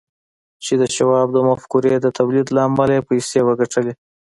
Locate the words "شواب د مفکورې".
0.95-1.95